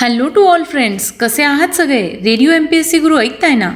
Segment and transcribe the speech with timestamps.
[0.00, 2.02] Hello to all friends कसे आहात सगळे?
[2.24, 3.68] Radio M P S C Guru ऐकताय ना?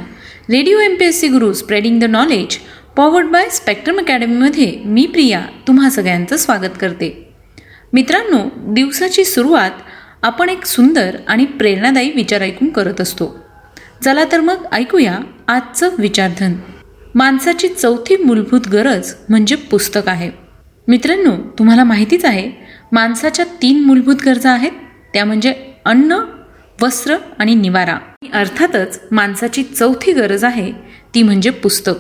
[0.51, 2.57] Radio M P S C Guru spreading the knowledge
[2.97, 7.29] powered by Spectrum अकॅडमीमध्ये मी प्रिया तुम्हा सगळ्यांचं स्वागत करते.
[7.93, 8.39] मित्रांनो
[8.75, 9.71] दिवसाची सुरुवात
[10.23, 13.45] आपण एक सुंदर आणि प्रेरणादायी विचार ऐकून करत असतो.
[14.05, 15.19] चला तर मग ऐकूया
[15.49, 16.55] आजचं विचारधन.
[17.15, 20.31] माणसाची चौथी मूलभूत गरज म्हणजे पुस्तक आहे.
[20.89, 22.51] मित्रांनो तुम्हाला माहितीच आहे
[22.93, 24.73] माणसाच्या तीन मूलभूत गरजा आहेत.
[25.13, 25.55] त्या म्हणजे
[25.85, 26.19] अन्न
[26.83, 27.99] वस्त्र आणि निवारा.
[28.35, 30.73] अर्थातच माणसाची चौथी गरज आहे
[31.15, 31.95] ती म्हणजे पुस्तक.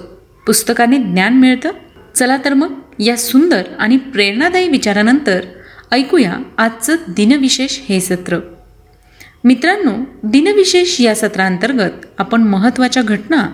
[0.46, 1.70] पुस्तकाने ज्ञान मिळतं.
[2.14, 5.44] चला तर मग या सुंदर आणि प्रेरणादायी विचारानंतर
[5.92, 8.38] ऐकूया आजचं दिनविशेष हे सत्र.
[9.44, 9.92] मित्रांनो
[10.22, 13.48] दिनविशेष या सत्रांतर्गत आपण महत्त्वाच्या घटना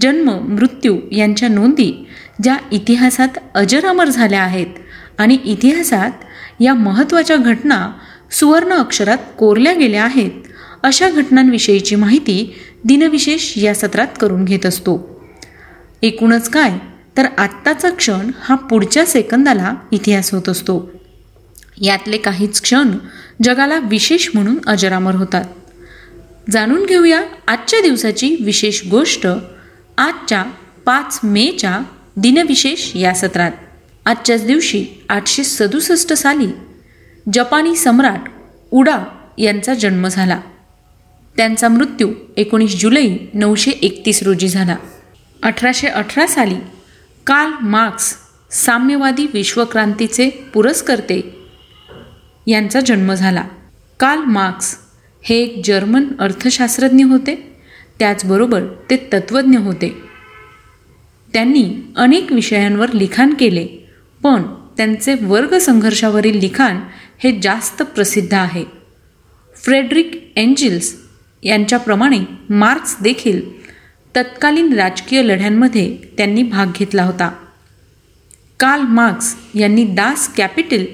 [0.00, 2.06] जन्म मृत्यू यांच्या नोंदी
[2.42, 4.66] ज्या इतिहासात अजरामर झाल्या आहेत
[5.18, 6.10] आणि इतिहासात
[6.60, 7.92] या महत्त्वाच्या घटना
[8.30, 10.30] सुवर्ण अक्षरात कोरल्या गेल्या आहेत.
[10.82, 15.20] अशा घटनांविषयीची माहिती दिनविशेष या सत्रात करून घेत असतो.
[16.02, 16.78] एकूणच काय
[17.16, 20.90] तर आत्ताचा क्षण हा पुढच्या सेकंदाला इतिहास होत असतो.
[21.80, 22.90] यातले काहीच क्षण
[23.42, 25.44] जगाला विशेष म्हणून अजरामर होतात.
[26.50, 29.26] जाणून घेऊया आजच्या दिवसाची विशेष गोष्ट
[29.98, 30.42] आजच्या
[30.86, 31.78] पाच मेच्या
[32.16, 33.52] दिनविशेष या सत्रात.
[34.06, 36.46] आजच्याच दिवशी आठशे सदुसष्ट साली
[37.32, 38.20] जपानी सम्राट
[38.70, 38.98] उडा
[39.38, 40.40] यांचा जन्म झाला.
[41.36, 44.76] त्यांचा मृत्यू एकोणीस जुलै नऊशे एकतीस रोजी झाला.
[45.42, 46.54] अठराशे अठरा साली
[47.26, 48.16] कार्ल मार्क्स
[48.50, 51.46] साम्यवादी विश्वक्रांतीचे पुरस्कर्ते
[52.46, 53.44] यांचा जन्म झाला.
[54.00, 54.76] कार्ल मार्क्स
[55.22, 57.56] हे एक जर्मन अर्थशास्त्रज्ञ होते.
[57.98, 60.02] त्याचबरोबर ते तत्त्वज्ञ होते.
[61.32, 63.66] त्यांनी अनेक विषयांवर लिखाण केले
[64.22, 64.42] पण
[64.76, 66.80] त्यांचे वर्ग संघर्षावरील लिखाण
[67.22, 68.64] हे जास्त प्रसिद्ध आहे.
[69.56, 70.94] फ्रेडरिक एंजिल्स
[71.42, 72.18] यांच्याप्रमाणे
[72.50, 73.40] मार्क्स देखील
[74.16, 77.28] तत्कालीन राजकीय लढ्यांमध्ये त्यांनी भाग घेतला होता.
[78.60, 80.84] कार्ल मार्क्स यांनी दास कॅपिटल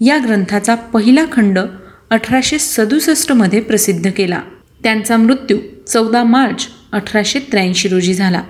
[0.00, 1.58] या ग्रंथाचा पहिला खंड
[2.10, 4.40] अठराशे सदुसष्टमध्ये प्रसिद्ध केला.
[4.82, 8.42] त्यांचा मृत्यू चौदा मार्च अठराशे त्र्याऐंशी रोजी झाला.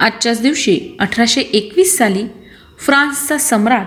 [0.00, 2.24] आजच्याच दिवशी अठराशे एकवीस साली
[2.78, 3.86] फ्रान्सचा सम्राट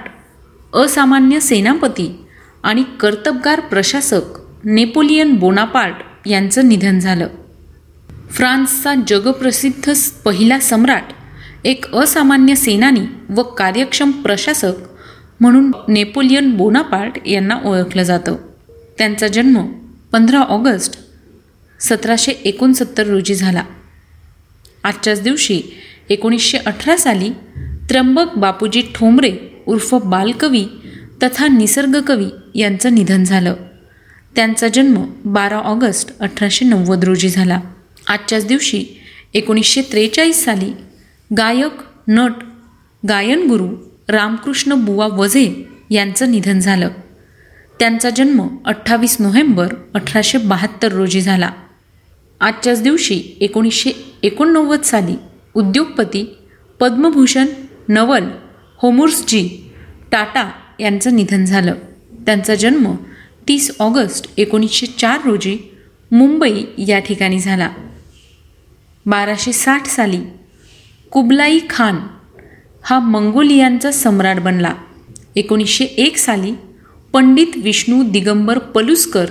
[0.76, 2.20] असामान्य सेनापती
[2.68, 4.22] आणि कर्तबगार प्रशासक
[4.64, 5.96] नेपोलियन बोनापार्ट
[6.26, 7.28] यांचं निधन झालं.
[8.32, 9.94] फ्रान्सचा जगप्रसिद्ध
[10.26, 11.04] पहिला सम्राट
[11.64, 14.74] एक असामान्य सेनानी व कार्यक्षम प्रशासक
[15.40, 18.36] म्हणून नेपोलियन बोनापार्ट यांना ओळखलं जातं.
[18.98, 19.66] त्यांचा जन्म
[20.12, 21.00] पंधरा ऑगस्ट
[21.80, 23.64] सतराशे एकोणसत्तर रोजी झाला.
[24.84, 25.62] आजच्याच दिवशी
[26.10, 27.30] एकोणीसशे अठरा साली
[27.90, 30.66] त्र्यंबक बापूजी ठोंबरे उर्फ बालकवी
[31.24, 33.56] तथा निसर्गकवी यांचं निधन झालं.
[34.36, 37.60] त्यांचा जन्म बारा ऑगस्ट अठराशे नव्वद रोजी झाला.
[38.08, 38.86] आजच्याच दिवशी
[39.34, 40.74] एकोणीसशे त्रेचाळीस साली
[41.38, 41.74] गायक
[42.08, 42.34] नट
[43.10, 43.70] गायनगुरू
[44.08, 46.90] रामकृष्ण बुवा वझे यांचं निधन झालं.
[47.80, 51.50] त्यांचा जन्म अठ्ठावीस नोव्हेंबर अठराशे बहात्तर रोजी झाला.
[52.40, 53.92] आजच्याच दिवशी एकोणीसशे
[54.24, 55.16] एकोणनव्वद साली
[55.54, 56.38] उद्योगपती
[56.80, 57.46] पद्मभूषण
[57.90, 58.24] नवल
[58.78, 59.72] होमुर्सजी
[60.12, 61.74] टाटा यांचं निधन झालं.
[62.26, 62.96] त्यांचा जन्म
[63.48, 65.58] तीस ऑगस्ट एकोणीसशे चार रोजी
[66.12, 67.70] मुंबई या ठिकाणी झाला.
[69.06, 70.20] बाराशे साठ साली
[71.12, 71.96] कुबलाई खान
[72.84, 74.74] हा मंगोलियांचा सम्राट बनला.
[75.36, 76.52] एकोणीसशे एक साली
[77.14, 79.26] पंडित विष्णू दिगंबर पलुस्कर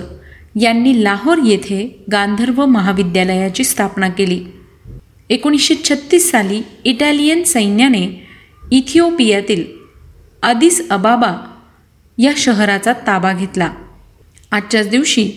[0.61, 4.45] यांनी लाहोर येथे गांधर्व महाविद्यालयाची स्थापना केली.
[5.29, 8.27] एकोणीसशे छत्तीस साली इटालियन सैन्याने
[8.71, 9.76] इथिओपियातील
[10.41, 11.55] अदिस अबाबा
[12.17, 13.71] या शहराचा ताबा घेतला.
[14.51, 15.31] आजच्याच दिवशी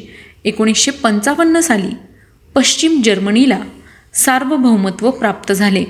[0.44, 1.96] एकोणीसशे पंचावन्न साली
[2.54, 3.60] पश्चिम जर्मनीला
[4.14, 5.84] सार्वभौमत्व प्राप्त झाले.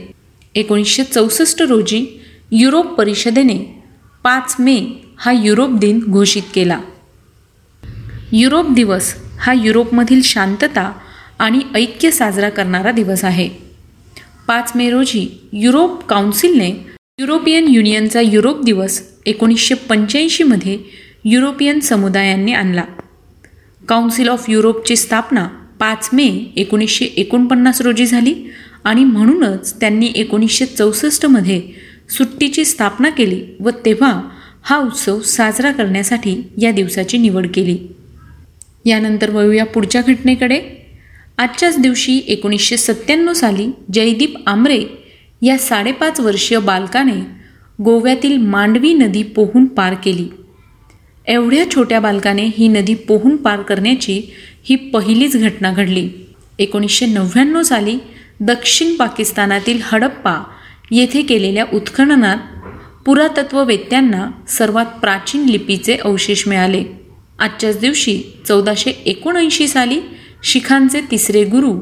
[0.55, 2.07] एकोणीसशे चौसष्ट रोजी
[2.53, 3.83] युरोप परिषदेने
[4.25, 6.81] पाच मे हा युरोप दिन घोषित केला.
[8.33, 10.93] युरोप दिवस हा युरोपमधील शांतता
[11.39, 13.49] आणि ऐक्य साजरा करणारा दिवस आहे.
[14.47, 16.90] पाच मे रोजी युरोप काउन्सिलने
[17.21, 20.79] युरोपियन युनियनचा युरोप दिवस एकोणीसशे पंच्याऐंशीमध्ये
[21.25, 22.85] युरोपियन समुदायांनी आणला.
[23.89, 25.49] काउन्सिल ऑफ युरोपची स्थापना
[25.81, 28.35] पाच मे एकोणीसशे एकोणपन्नास रोजी झाली
[28.85, 31.63] आणि म्हणूनच त्यांनी एकोणीसशे चौसष्टमध्ये
[32.17, 34.23] सुट्टीची स्थापना केली व तेव्हा
[34.63, 37.79] हा उत्सव साजरा करण्यासाठी या दिवसाची निवड केली.
[38.85, 40.61] यानंतर वळूया पुढच्या घटनेकडे.
[41.39, 44.85] आजच्याच दिवशी एकोणीसशे सत्त्याण्णव साली जयदीप आमरे
[45.43, 47.27] या साडेपाच वर्षीय बालकाने
[47.83, 50.29] गोव्यातील मांडवी नदी पोहून पार केली.
[51.27, 54.23] एवढ्या छोट्या बालकाने ही नदी पोहून पार करण्याची
[54.65, 56.11] ही पहिलीच घटना घडली.
[56.59, 57.99] एकोणीसशे नव्याण्णव साली
[58.41, 60.45] दक्षिण पाकिस्तानातील हडप्पा
[60.91, 62.37] येथे केलेल्या उत्खननात
[63.07, 66.85] पुरातत्ववेत्यांना सर्वात प्राचीन लिपीचे अवशेष मिळाले.
[67.39, 70.01] आजच्याच दिवशी चौदाशे एकोणऐंशी साली
[70.45, 71.73] शिखांचे तिसरे गुरु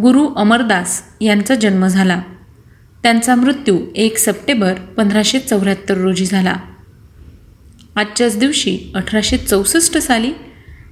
[0.00, 2.22] गुरु अमरदास यांचा जन्म झाला.
[3.02, 6.54] त्यांचा मृत्यू एक सप्टेंबर पंधराशे चौऱ्याहत्तर रोजी झाला.
[7.96, 10.32] आजच्याच दिवशी अठराशे चौसष्ट साली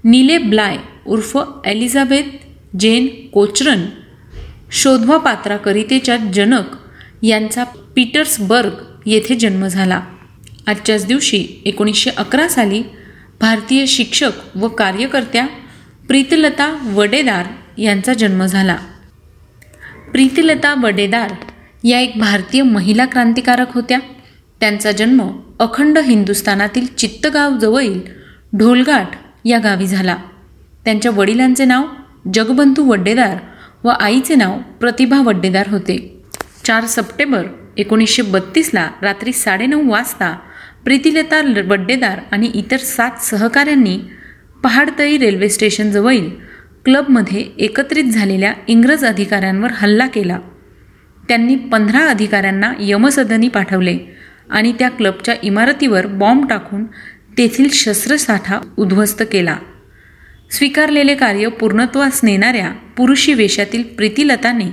[0.04, 0.76] नीले ब्लाय
[1.06, 2.22] उर्फ एलिझाबेथ
[2.80, 3.86] जेन कोचरन
[4.70, 6.64] शोधवा पात्राकरितेच्या जनक
[7.22, 8.70] यांचा पीटर्सबर्ग
[9.06, 10.00] येथे जन्म झाला.
[10.66, 12.82] आजच्याच दिवशी एकोणीसशे अकरा साली
[13.40, 15.46] भारतीय शिक्षक व कार्यकर्त्या
[16.08, 17.46] प्रीतलता वडेदार
[17.78, 18.76] यांचा जन्म झाला.
[20.12, 21.32] प्रीतिलता वडेदार
[21.86, 23.98] या एक भारतीय महिला क्रांतिकारक होत्या.
[24.60, 25.20] त्यांचा जन्म
[25.60, 28.00] अखंड हिंदुस्थानातील चित्तगाव जवळील
[28.58, 29.06] ढोलघाट
[29.44, 30.16] या गावी झाला.
[30.84, 31.84] त्यांच्या वडिलांचे नाव
[32.34, 33.36] जगबंधू वड्डेदार
[33.84, 35.96] व आईचे नाव प्रतिभा वड्डेदार होते.
[36.64, 37.46] चार सप्टेंबर
[37.76, 40.32] एकोणीसशे बत्तीसला रात्री साडेनऊ वाजता
[40.84, 43.98] प्रीतिलता वड्डेदार आणि इतर सात सहकाऱ्यांनी
[44.62, 46.28] पहाडतळी रेल्वे स्टेशनजवळील
[46.84, 50.38] क्लबमध्ये एकत्रित झालेल्या इंग्रज अधिकाऱ्यांवर हल्ला केला.
[51.28, 53.98] त्यांनी पंधरा अधिकाऱ्यांना यमसदनी पाठवले
[54.50, 56.84] आणि त्या क्लबच्या इमारतीवर बॉम्ब टाकून
[57.38, 59.56] तेथील शस्त्रसाठा उद्ध्वस्त केला.
[60.50, 64.70] स्वीकारलेले कार्य पूर्णत्वास नेणाऱ्या पुरुषी वेशातील प्रीतिलताने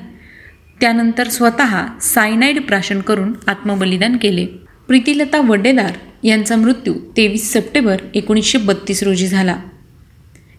[0.82, 4.46] त्यानंतर स्वतः सायनाईड प्राशन करून आत्मबलिदान केले.
[4.88, 5.92] प्रीतिलता वड्डेदार
[6.24, 9.58] यांचा मृत्यू तेवीस सप्टेंबर एकोणीसशे बत्तीस रोजी झाला.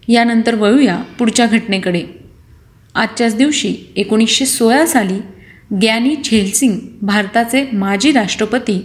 [0.07, 2.03] यानंतर वळूया पुढच्या घटनेकडे.
[2.95, 5.19] आजच्याच दिवशी एकोणीसशे सोळा साली
[5.81, 8.81] ग्यानी झेलसिंग भारताचे माजी राष्ट्रपती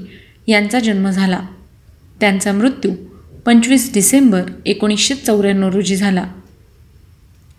[0.47, 1.41] यांचा जन्म झाला.
[2.21, 2.91] त्यांचा मृत्यू
[3.47, 6.27] पंचवीस डिसेंबर एकोणीसशे चौऱ्याण्णव रोजी झाला.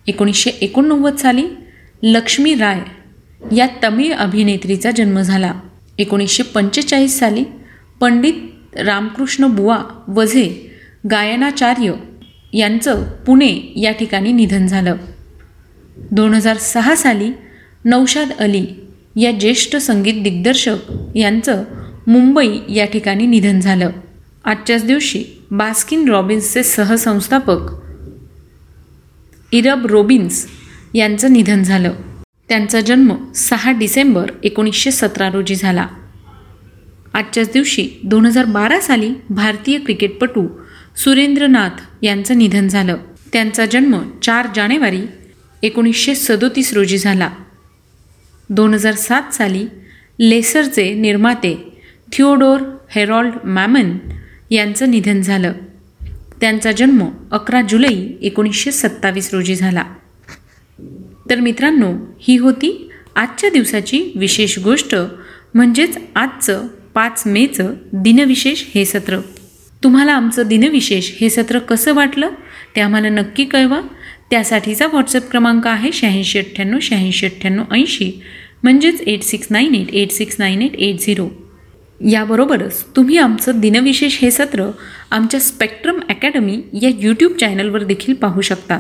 [0.08, 1.44] एकोणीसशे एकोणनव्वद साली
[2.04, 2.82] लक्ष्मी राय
[3.56, 5.54] या तमिळ अभिनेत्रीचा जन्म झाला.
[5.98, 7.44] एकोणीसशे पंचेचाळीस साली
[8.00, 8.34] पंडित
[8.78, 10.72] रामकृष्ण बुवा वझे
[11.12, 11.94] गायनाचार्य
[12.54, 14.96] यांचं पुणे या ठिकाणी निधन झालं.
[16.12, 17.32] दोन हजार सहा साली
[17.86, 18.66] नौशाद अली
[19.16, 20.78] या ज्येष्ठ संगीत दिग्दर्शक
[21.16, 21.64] यांचं
[22.08, 23.90] मुंबई या ठिकाणी निधन झालं.
[24.46, 27.82] आजच्याच दिवशी बास्किन रॉबिन्सचे सहसंस्थापक
[29.52, 30.48] इरब रोबिन्स
[30.94, 31.94] यांचं निधन झालं.
[32.50, 35.88] त्यांचा जन्म सहा डिसेंबर एकोणीसशे सतरा रोजी झाला.
[37.14, 40.48] आजच्याच दिवशी दोन हजार बारा साली भारतीय क्रिकेटपटू
[41.04, 42.98] सुरेंद्रनाथ यांचं निधन झालं.
[43.34, 45.02] त्यांचा जन्म चार जानेवारी
[45.64, 47.30] एकोणीसशे सदोतीस रोजी झाला.
[48.52, 49.66] दोन हजार सात साली
[50.20, 51.82] लेसरचे निर्माते
[52.14, 53.98] थिओडोर हेरॉल्ड मॅमन
[54.52, 55.54] यांचं निधन झालं.
[56.42, 59.84] त्यांचा जन्म अकरा जुलै एकोणीसशे सत्तावीस रोजी झाला.
[61.30, 64.96] तर मित्रांनो ही होती आजच्या दिवसाची विशेष गोष्ट
[65.54, 69.20] म्हणजेच आजचं पाच मेचं दिनविशेष हे सत्र.
[69.84, 72.30] तुम्हाला आमचं दिनविशेष हे सत्र कसं वाटलं
[72.76, 73.82] ते आम्हाला नक्की कळवा.
[74.32, 78.22] त्यासाठीचा व्हॉट्सअप क्रमांक आहे शहाऐंशी अठ्ठ्याण्णव शहाऐंशी अठ्ठ्याण्णव ऐंशी.
[78.64, 81.30] म्हणजेच eight six nine eight eight six nine eight eight zero
[82.10, 84.72] याबरोबरच तुम्ही आमचं दिनविशेष हे सत्र
[85.12, 88.80] आमच्या स्पेक्ट्रम अकॅडमी या यूट्यूब चॅनलवर देखील पाहू शकता.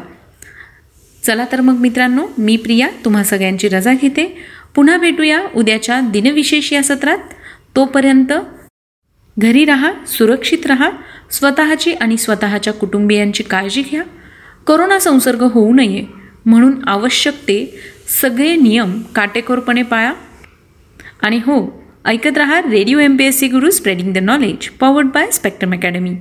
[1.23, 4.37] चला तर मग मित्रांनो मी प्रिया तुम्हा सगळ्यांची रजा घेते.
[4.75, 7.17] पुन्हा भेटूया उद्याच्या दिनविशेष या सत्रात.
[7.75, 8.33] तोपर्यंत
[9.37, 10.89] घरी राहा सुरक्षित राहा
[11.31, 14.03] स्वतःची आणि स्वतःच्या कुटुंबियांची काळजी घ्या.
[14.65, 16.05] कोरोना संसर्ग होऊ नये
[16.45, 17.79] म्हणून आवश्यक ते
[18.21, 20.13] सगळे नियम काटेकोरपणे पाळा.
[21.21, 25.31] आणि हो ऐकत रहा radio M P S C Guru spreading the knowledge powered by
[25.31, 26.15] spectrum academy